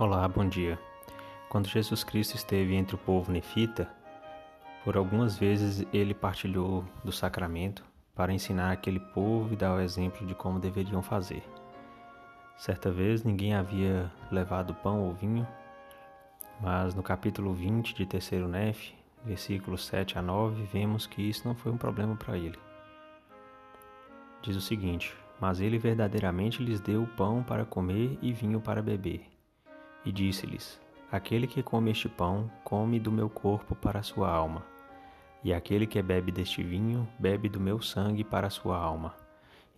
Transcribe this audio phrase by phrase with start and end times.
[0.00, 0.80] Olá, bom dia.
[1.50, 3.86] Quando Jesus Cristo esteve entre o povo nefita,
[4.82, 7.84] por algumas vezes ele partilhou do sacramento
[8.14, 11.42] para ensinar aquele povo e dar o exemplo de como deveriam fazer.
[12.56, 15.46] Certa vez ninguém havia levado pão ou vinho,
[16.62, 21.54] mas no capítulo 20 de Terceiro Nef, versículos 7 a 9, vemos que isso não
[21.54, 22.58] foi um problema para ele.
[24.40, 29.29] Diz o seguinte: Mas ele verdadeiramente lhes deu pão para comer e vinho para beber
[30.04, 34.64] e disse-lhes: Aquele que come este pão, come do meu corpo para a sua alma,
[35.42, 39.14] e aquele que bebe deste vinho, bebe do meu sangue para a sua alma.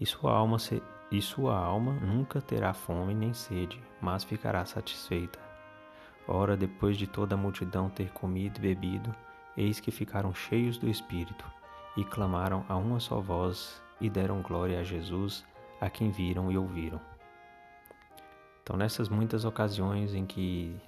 [0.00, 0.82] E sua alma, se...
[1.10, 5.38] e sua alma nunca terá fome nem sede, mas ficará satisfeita.
[6.26, 9.14] Ora, depois de toda a multidão ter comido e bebido,
[9.56, 11.44] eis que ficaram cheios do Espírito,
[11.96, 15.44] e clamaram a uma só voz, e deram glória a Jesus,
[15.80, 17.00] a quem viram e ouviram.
[18.70, 20.80] Então, nessas muitas ocasiões em que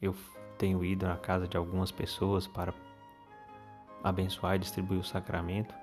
[0.00, 0.16] eu
[0.56, 2.72] tenho ido na casa de algumas pessoas para
[4.02, 5.74] abençoar e distribuir o sacramento,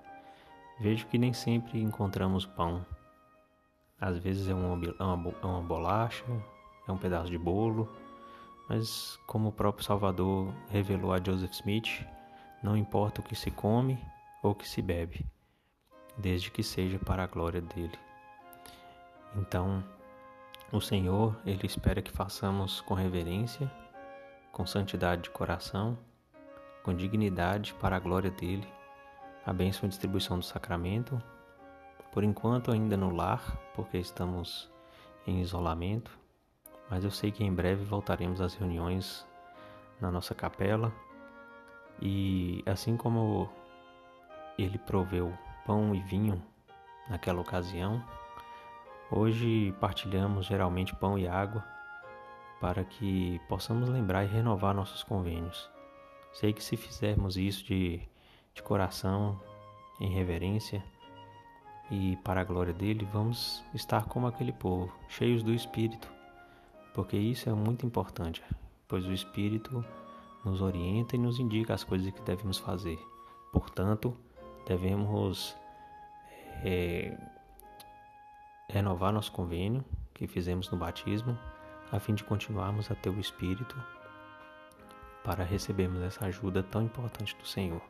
[0.79, 2.83] vejo que nem sempre encontramos pão.
[4.01, 6.25] Às vezes é uma, é uma bolacha,
[6.87, 7.87] é um pedaço de bolo,
[8.67, 12.03] mas como o próprio Salvador revelou a Joseph Smith,
[12.63, 14.03] não importa o que se come
[14.41, 15.23] ou o que se bebe,
[16.17, 17.99] desde que seja para a glória dele.
[19.35, 19.83] Então,
[20.73, 23.71] o Senhor, Ele espera que façamos com reverência,
[24.51, 25.95] com santidade de coração,
[26.81, 28.67] com dignidade para a glória dele,
[29.45, 31.21] a bênção e distribuição do sacramento,
[32.11, 34.67] por enquanto ainda no lar, porque estamos
[35.27, 36.19] em isolamento,
[36.89, 39.23] mas eu sei que em breve voltaremos às reuniões
[40.01, 40.91] na nossa capela
[42.01, 43.47] e assim como
[44.57, 45.31] ele proveu
[45.67, 46.43] pão e vinho
[47.07, 48.03] naquela ocasião,
[49.15, 51.63] Hoje partilhamos geralmente pão e água
[52.59, 55.69] para que possamos lembrar e renovar nossos convênios.
[56.31, 58.01] Sei que se fizermos isso de,
[58.55, 59.39] de coração,
[60.01, 60.83] em reverência
[61.91, 66.11] e para a glória dele, vamos estar como aquele povo, cheios do Espírito,
[66.91, 68.41] porque isso é muito importante,
[68.87, 69.85] pois o Espírito
[70.43, 72.97] nos orienta e nos indica as coisas que devemos fazer.
[73.51, 74.17] Portanto,
[74.65, 75.55] devemos
[76.63, 77.15] é,
[78.69, 81.37] renovar nosso convênio que fizemos no batismo,
[81.91, 83.75] a fim de continuarmos a ter o Espírito
[85.23, 87.81] para recebermos essa ajuda tão importante do Senhor.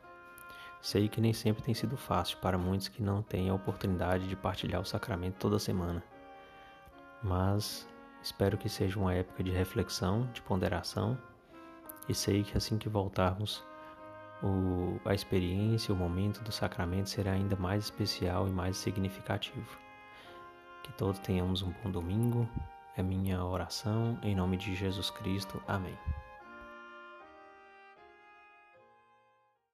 [0.80, 4.36] Sei que nem sempre tem sido fácil para muitos que não têm a oportunidade de
[4.36, 6.04] partilhar o sacramento toda semana,
[7.22, 7.88] mas
[8.22, 11.18] espero que seja uma época de reflexão, de ponderação,
[12.06, 13.64] e sei que assim que voltarmos,
[14.42, 19.78] o, a experiência, o momento do sacramento será ainda mais especial e mais significativo.
[20.84, 22.48] Que todos tenhamos um bom domingo.
[22.96, 25.60] É minha oração em nome de Jesus Cristo.
[25.66, 25.98] Amém.